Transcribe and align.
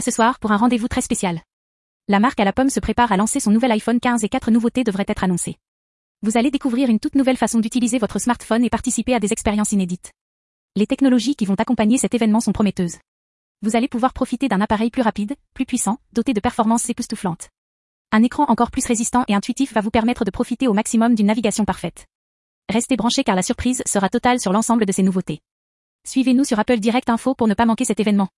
À 0.00 0.02
ce 0.02 0.10
soir 0.10 0.38
pour 0.38 0.50
un 0.50 0.56
rendez-vous 0.56 0.88
très 0.88 1.02
spécial. 1.02 1.42
La 2.08 2.20
marque 2.20 2.40
à 2.40 2.44
la 2.46 2.54
pomme 2.54 2.70
se 2.70 2.80
prépare 2.80 3.12
à 3.12 3.18
lancer 3.18 3.38
son 3.38 3.50
nouvel 3.50 3.70
iPhone 3.72 4.00
15 4.00 4.24
et 4.24 4.30
quatre 4.30 4.50
nouveautés 4.50 4.82
devraient 4.82 5.04
être 5.06 5.24
annoncées. 5.24 5.58
Vous 6.22 6.38
allez 6.38 6.50
découvrir 6.50 6.88
une 6.88 6.98
toute 6.98 7.16
nouvelle 7.16 7.36
façon 7.36 7.58
d'utiliser 7.58 7.98
votre 7.98 8.18
smartphone 8.18 8.64
et 8.64 8.70
participer 8.70 9.12
à 9.12 9.20
des 9.20 9.30
expériences 9.30 9.72
inédites. 9.72 10.10
Les 10.74 10.86
technologies 10.86 11.36
qui 11.36 11.44
vont 11.44 11.56
accompagner 11.56 11.98
cet 11.98 12.14
événement 12.14 12.40
sont 12.40 12.52
prometteuses. 12.52 12.96
Vous 13.60 13.76
allez 13.76 13.88
pouvoir 13.88 14.14
profiter 14.14 14.48
d'un 14.48 14.62
appareil 14.62 14.88
plus 14.88 15.02
rapide, 15.02 15.36
plus 15.52 15.66
puissant, 15.66 15.98
doté 16.14 16.32
de 16.32 16.40
performances 16.40 16.88
époustouflantes. 16.88 17.50
Un 18.10 18.22
écran 18.22 18.44
encore 18.48 18.70
plus 18.70 18.86
résistant 18.86 19.24
et 19.28 19.34
intuitif 19.34 19.74
va 19.74 19.82
vous 19.82 19.90
permettre 19.90 20.24
de 20.24 20.30
profiter 20.30 20.66
au 20.66 20.72
maximum 20.72 21.14
d'une 21.14 21.26
navigation 21.26 21.66
parfaite. 21.66 22.06
Restez 22.70 22.96
branchés 22.96 23.22
car 23.22 23.36
la 23.36 23.42
surprise 23.42 23.82
sera 23.84 24.08
totale 24.08 24.40
sur 24.40 24.54
l'ensemble 24.54 24.86
de 24.86 24.92
ces 24.92 25.02
nouveautés. 25.02 25.40
Suivez-nous 26.06 26.44
sur 26.44 26.58
Apple 26.58 26.78
Direct 26.78 27.10
Info 27.10 27.34
pour 27.34 27.48
ne 27.48 27.54
pas 27.54 27.66
manquer 27.66 27.84
cet 27.84 28.00
événement. 28.00 28.30